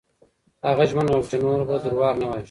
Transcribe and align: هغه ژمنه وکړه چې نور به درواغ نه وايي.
هغه 0.67 0.83
ژمنه 0.89 1.11
وکړه 1.15 1.27
چې 1.31 1.37
نور 1.43 1.59
به 1.67 1.75
درواغ 1.83 2.15
نه 2.21 2.25
وايي. 2.27 2.39